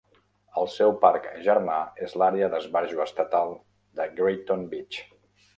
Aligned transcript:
El 0.61 0.69
seu 0.75 0.93
parc 1.03 1.27
germà 1.49 1.75
és 2.07 2.17
l'àrea 2.21 2.49
d'esbarjo 2.55 3.05
estatal 3.07 3.55
de 4.01 4.09
Grayton 4.21 4.69
Beach. 4.73 5.03